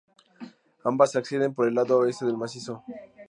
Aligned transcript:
Ambas 0.83 1.11
se 1.11 1.19
acceden 1.19 1.53
por 1.53 1.67
el 1.67 1.75
lado 1.75 1.99
oeste 1.99 2.25
del 2.25 2.35
macizo. 2.35 2.83